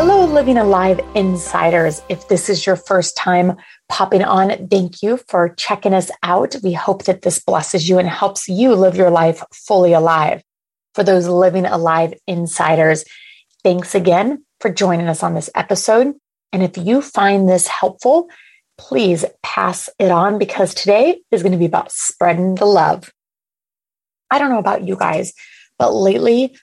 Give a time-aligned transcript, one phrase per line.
[0.00, 2.02] Hello, Living Alive Insiders.
[2.08, 3.56] If this is your first time
[3.88, 6.54] popping on, thank you for checking us out.
[6.62, 10.40] We hope that this blesses you and helps you live your life fully alive.
[10.94, 13.04] For those Living Alive Insiders,
[13.64, 16.14] thanks again for joining us on this episode.
[16.52, 18.28] And if you find this helpful,
[18.76, 23.10] please pass it on because today is going to be about spreading the love.
[24.30, 25.32] I don't know about you guys,
[25.76, 26.56] but lately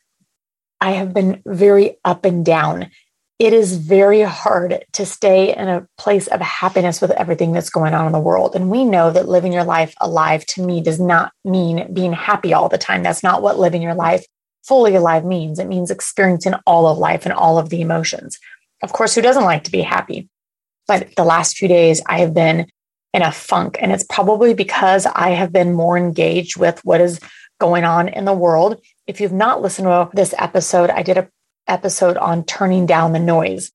[0.79, 2.91] I have been very up and down
[3.37, 7.93] it is very hard to stay in a place of happiness with everything that's going
[7.93, 8.55] on in the world.
[8.55, 12.53] And we know that living your life alive to me does not mean being happy
[12.53, 13.03] all the time.
[13.03, 14.25] That's not what living your life
[14.63, 15.59] fully alive means.
[15.59, 18.39] It means experiencing all of life and all of the emotions.
[18.81, 20.29] Of course, who doesn't like to be happy?
[20.87, 22.67] But the last few days, I have been
[23.13, 23.77] in a funk.
[23.81, 27.19] And it's probably because I have been more engaged with what is
[27.59, 28.81] going on in the world.
[29.07, 31.29] If you've not listened to this episode, I did a
[31.67, 33.71] episode on turning down the noise.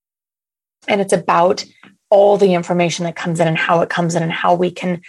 [0.89, 1.65] And it's about
[2.11, 5.01] all the information that comes in and how it comes in and how we can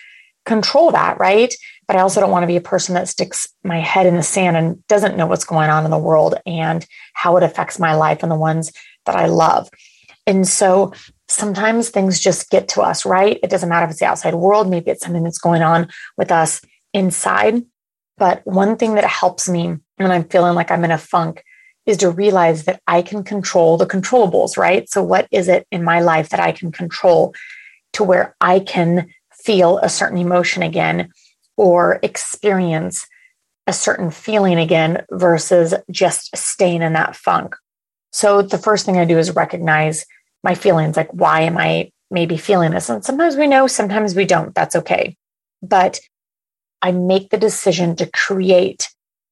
[0.46, 1.54] control that, right?
[1.88, 4.24] But I also don't want to be a person that sticks my head in the
[4.24, 7.96] sand and doesn't know what's going on in the world and how it affects my
[7.96, 8.72] life and the ones
[9.06, 9.70] that I love.
[10.28, 10.94] And so
[11.28, 13.40] sometimes things just get to us, right?
[13.42, 16.32] It doesn't matter if it's the outside world, maybe it's something that's going on with
[16.32, 16.62] us
[16.94, 17.64] inside.
[18.18, 21.44] But one thing that helps me when I'm feeling like I'm in a funk
[21.86, 24.90] is to realize that I can control the controllables, right?
[24.90, 27.34] So, what is it in my life that I can control
[27.94, 31.12] to where I can feel a certain emotion again
[31.58, 33.08] or experience
[33.68, 37.56] a certain feeling again versus just staying in that funk?
[38.12, 40.06] So, the first thing I do is recognize
[40.44, 42.90] my feelings like, why am I maybe feeling this?
[42.90, 44.54] And sometimes we know, sometimes we don't.
[44.54, 45.16] That's okay.
[45.62, 46.00] But
[46.82, 48.90] I make the decision to create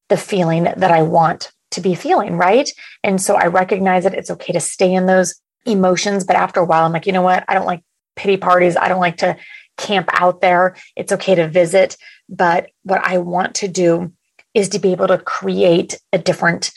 [0.10, 2.70] the feeling that I want to be feeling, right?
[3.04, 5.36] And so I recognize that it's okay to stay in those
[5.66, 6.24] emotions.
[6.24, 7.44] But after a while, I'm like, you know what?
[7.48, 7.84] I don't like
[8.16, 8.76] pity parties.
[8.76, 9.38] I don't like to
[9.78, 10.76] camp out there.
[10.96, 11.98] It's okay to visit.
[12.28, 14.14] But what I want to do
[14.54, 16.72] is to be able to create a different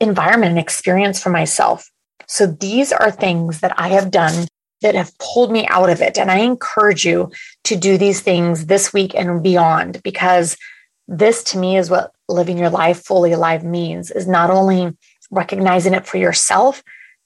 [0.00, 1.90] environment and experience for myself.
[2.26, 4.46] So these are things that I have done
[4.82, 6.18] that have pulled me out of it.
[6.18, 7.30] And I encourage you
[7.64, 10.56] to do these things this week and beyond because
[11.08, 14.96] this to me is what living your life fully alive means is not only
[15.30, 16.82] recognizing it for yourself,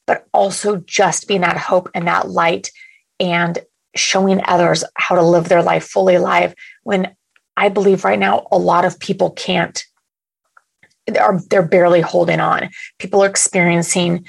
[0.07, 2.71] but also just being that hope and that light
[3.19, 3.59] and
[3.97, 7.15] showing others how to live their life fully alive when
[7.57, 9.85] I believe right now a lot of people can't
[11.07, 12.71] They're, they're barely holding on.
[12.99, 14.27] People are experiencing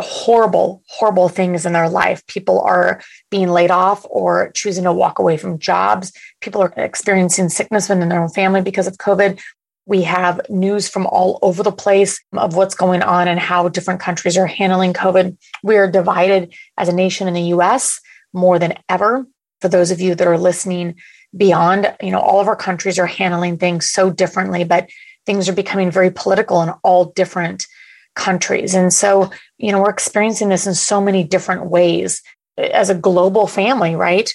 [0.00, 2.26] horrible, horrible things in their life.
[2.26, 6.12] People are being laid off or choosing to walk away from jobs.
[6.40, 9.40] People are experiencing sickness within their own family because of COVID.
[9.84, 14.00] We have news from all over the place of what's going on and how different
[14.00, 15.36] countries are handling COVID.
[15.62, 18.00] We are divided as a nation in the US
[18.32, 19.26] more than ever.
[19.60, 20.96] For those of you that are listening
[21.36, 24.88] beyond, you know, all of our countries are handling things so differently, but
[25.26, 27.66] things are becoming very political in all different
[28.14, 28.74] countries.
[28.74, 32.22] And so, you know, we're experiencing this in so many different ways
[32.56, 34.32] as a global family, right?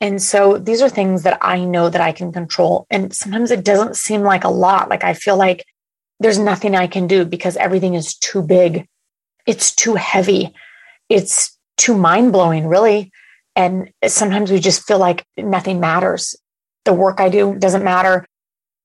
[0.00, 2.86] And so these are things that I know that I can control.
[2.90, 4.88] And sometimes it doesn't seem like a lot.
[4.88, 5.64] Like I feel like
[6.20, 8.88] there's nothing I can do because everything is too big.
[9.46, 10.54] It's too heavy.
[11.08, 13.12] It's too mind blowing, really.
[13.56, 16.34] And sometimes we just feel like nothing matters.
[16.84, 18.26] The work I do doesn't matter.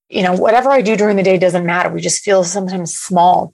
[0.09, 1.89] You know, whatever I do during the day doesn't matter.
[1.89, 3.53] We just feel sometimes small.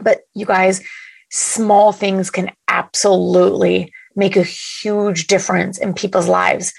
[0.00, 0.82] But you guys,
[1.30, 6.72] small things can absolutely make a huge difference in people's lives.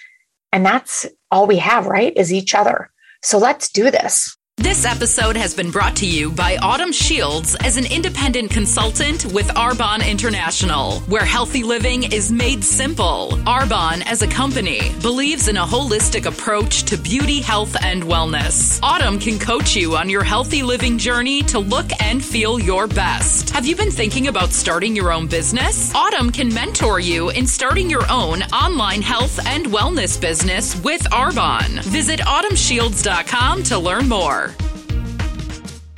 [0.52, 2.14] And that's all we have, right?
[2.16, 2.92] Is each other.
[3.24, 4.38] So let's do this.
[4.62, 9.48] This episode has been brought to you by Autumn Shields as an independent consultant with
[9.56, 13.40] Arbonne International, where healthy living is made simple.
[13.48, 18.80] Arbonne, as a company, believes in a holistic approach to beauty, health, and wellness.
[18.84, 23.50] Autumn can coach you on your healthy living journey to look and feel your best.
[23.50, 25.92] Have you been thinking about starting your own business?
[25.96, 31.84] Autumn can mentor you in starting your own online health and wellness business with Arbonne.
[31.86, 34.51] Visit autumnshields.com to learn more.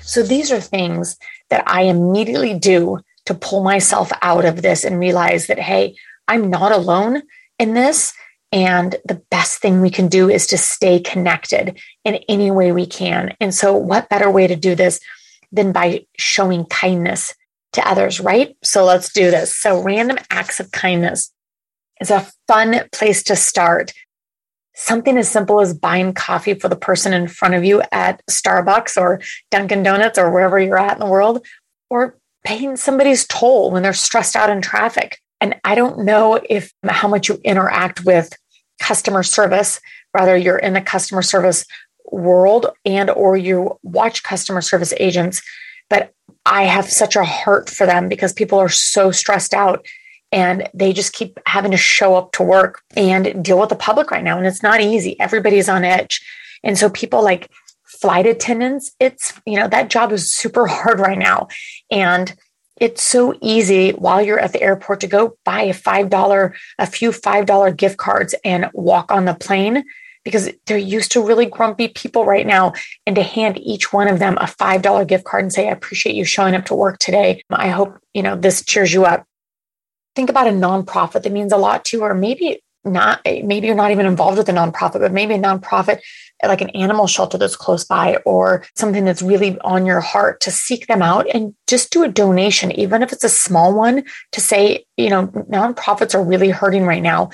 [0.04, 1.18] So these are things
[1.50, 5.96] that I immediately do to pull myself out of this and realize that, hey,
[6.28, 7.24] I'm not alone
[7.60, 8.14] in this.
[8.52, 12.86] And the best thing we can do is to stay connected in any way we
[12.86, 13.36] can.
[13.40, 15.00] And so, what better way to do this
[15.52, 17.34] than by showing kindness
[17.74, 18.56] to others, right?
[18.64, 19.58] So, let's do this.
[19.58, 21.34] So, random acts of kindness
[22.00, 23.92] is a fun place to start
[24.76, 28.98] something as simple as buying coffee for the person in front of you at Starbucks
[28.98, 29.22] or
[29.52, 31.46] Dunkin' Donuts or wherever you're at in the world,
[31.90, 35.20] or paying somebody's toll when they're stressed out in traffic.
[35.40, 38.34] And I don't know if how much you interact with
[38.80, 39.80] customer service,
[40.12, 41.66] whether you're in the customer service
[42.12, 45.42] world and or you watch customer service agents,
[45.90, 46.12] but
[46.46, 49.86] I have such a heart for them because people are so stressed out
[50.34, 54.10] and they just keep having to show up to work and deal with the public
[54.10, 54.36] right now.
[54.36, 55.18] And it's not easy.
[55.20, 56.26] Everybody's on edge.
[56.64, 57.50] And so people like
[57.86, 61.48] flight attendants it's you know that job is super hard right now.
[61.92, 62.36] And
[62.82, 66.88] it's so easy while you're at the airport to go buy a five dollar a
[66.88, 69.84] few five dollar gift cards and walk on the plane
[70.24, 72.74] because they're used to really grumpy people right now.
[73.06, 75.72] And to hand each one of them a five dollar gift card and say i
[75.72, 77.44] appreciate you showing up to work today.
[77.52, 79.28] I hope you know this cheers you up
[80.16, 83.92] think about a nonprofit that means a lot to or maybe not, maybe you're not
[83.92, 86.02] even involved with a nonprofit, but maybe a nonprofit
[86.44, 90.52] like an animal shelter that's close by or something that's really on your heart to
[90.52, 94.42] seek them out and just do a donation, even if it's a small one, to
[94.42, 97.30] say, you know, nonprofits are really hurting right now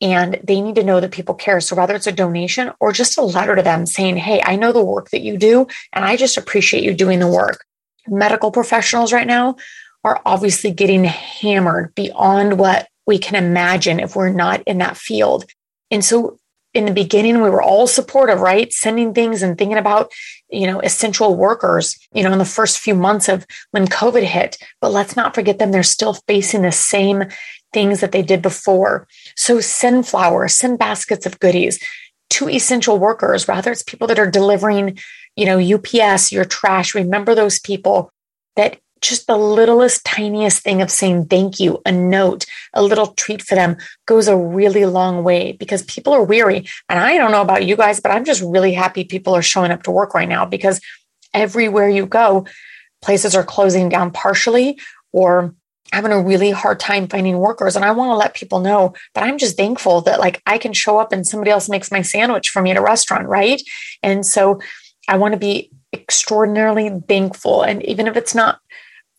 [0.00, 1.60] and they need to know that people care.
[1.60, 4.72] So whether it's a donation or just a letter to them saying, Hey, I know
[4.72, 7.64] the work that you do, and I just appreciate you doing the work.
[8.06, 9.56] Medical professionals right now
[10.04, 15.44] are obviously getting hammered beyond what we can imagine if we're not in that field.
[15.90, 16.38] And so
[16.74, 18.72] in the beginning, we were all supportive, right?
[18.72, 20.10] Sending things and thinking about,
[20.50, 24.58] you know, essential workers, you know, in the first few months of when COVID hit.
[24.80, 25.70] But let's not forget them.
[25.70, 27.24] They're still facing the same
[27.72, 29.06] things that they did before.
[29.36, 31.78] So send flowers, send baskets of goodies
[32.30, 34.98] to essential workers, rather it's people that are delivering,
[35.36, 36.94] you know, UPS, your trash.
[36.94, 38.10] Remember those people
[38.56, 38.78] that
[39.08, 43.54] just the littlest, tiniest thing of saying thank you, a note, a little treat for
[43.54, 46.66] them goes a really long way because people are weary.
[46.88, 49.70] And I don't know about you guys, but I'm just really happy people are showing
[49.70, 50.80] up to work right now because
[51.32, 52.46] everywhere you go,
[53.02, 54.78] places are closing down partially
[55.12, 55.54] or
[55.92, 57.76] having a really hard time finding workers.
[57.76, 60.72] And I want to let people know that I'm just thankful that like I can
[60.72, 63.60] show up and somebody else makes my sandwich for me at a restaurant, right?
[64.02, 64.60] And so
[65.06, 67.62] I want to be extraordinarily thankful.
[67.62, 68.58] And even if it's not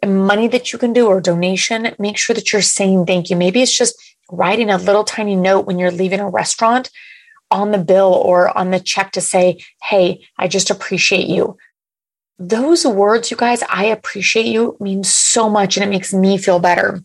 [0.05, 3.35] money that you can do or donation, make sure that you're saying thank you.
[3.35, 3.95] Maybe it's just
[4.31, 6.89] writing a little tiny note when you're leaving a restaurant
[7.51, 11.57] on the bill or on the check to say, Hey, I just appreciate you.
[12.37, 16.59] Those words, you guys, I appreciate you mean so much and it makes me feel
[16.59, 17.01] better.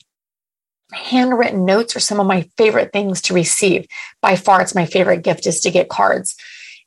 [0.92, 3.86] Handwritten notes are some of my favorite things to receive.
[4.20, 6.34] By far, it's my favorite gift is to get cards.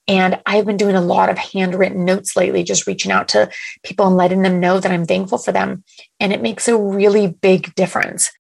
[0.07, 3.49] And I've been doing a lot of handwritten notes lately, just reaching out to
[3.83, 5.83] people and letting them know that I'm thankful for them.
[6.19, 8.31] And it makes a really big difference.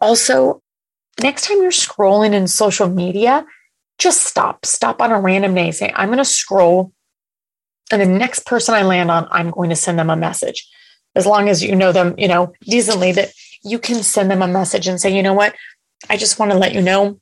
[0.00, 0.62] Also,
[1.20, 3.44] next time you're scrolling in social media,
[3.98, 4.64] just stop.
[4.64, 5.72] Stop on a random day.
[5.72, 6.92] Say, I'm going to scroll.
[7.90, 10.68] And the next person I land on, I'm going to send them a message.
[11.16, 13.30] As long as you know them, you know, decently, that
[13.64, 15.54] you can send them a message and say, you know what?
[16.08, 17.20] I just want to let you know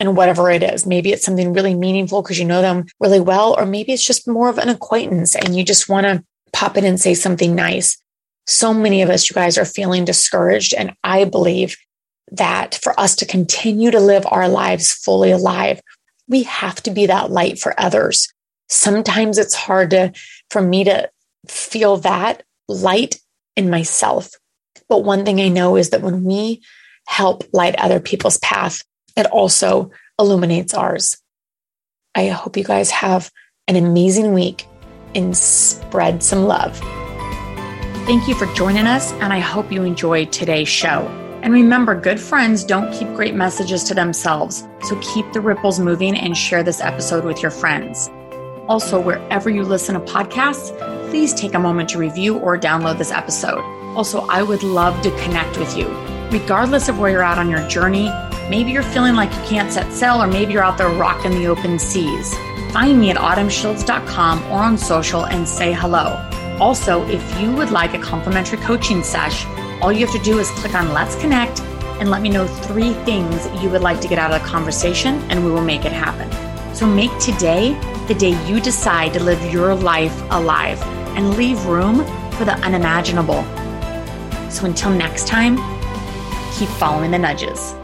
[0.00, 0.86] and whatever it is.
[0.86, 4.28] Maybe it's something really meaningful because you know them really well, or maybe it's just
[4.28, 7.96] more of an acquaintance and you just want to pop in and say something nice.
[8.46, 10.74] So many of us, you guys, are feeling discouraged.
[10.74, 11.76] And I believe
[12.30, 15.80] that for us to continue to live our lives fully alive,
[16.28, 18.32] we have to be that light for others.
[18.68, 20.12] Sometimes it's hard to,
[20.50, 21.10] for me to
[21.48, 23.20] feel that light
[23.56, 24.30] in myself.
[24.88, 26.62] But one thing I know is that when we
[27.06, 28.82] help light other people's path,
[29.16, 31.18] it also illuminates ours.
[32.14, 33.30] I hope you guys have
[33.66, 34.66] an amazing week
[35.14, 36.78] and spread some love.
[38.06, 41.08] Thank you for joining us, and I hope you enjoyed today's show.
[41.42, 46.16] And remember, good friends don't keep great messages to themselves, so keep the ripples moving
[46.16, 48.10] and share this episode with your friends.
[48.68, 50.76] Also, wherever you listen to podcasts,
[51.10, 53.60] please take a moment to review or download this episode.
[53.94, 55.88] Also, I would love to connect with you.
[56.30, 58.08] Regardless of where you're at on your journey,
[58.48, 61.46] maybe you're feeling like you can't set sail, or maybe you're out there rocking the
[61.46, 62.34] open seas.
[62.72, 66.20] Find me at autumnshields.com or on social and say hello.
[66.60, 69.46] Also, if you would like a complimentary coaching sesh,
[69.80, 71.60] all you have to do is click on Let's Connect
[72.00, 75.14] and let me know three things you would like to get out of the conversation,
[75.30, 76.30] and we will make it happen.
[76.74, 77.72] So make today
[78.08, 80.82] the day you decide to live your life alive
[81.16, 83.44] and leave room for the unimaginable.
[84.50, 85.56] So until next time,
[86.52, 87.74] keep following the nudges.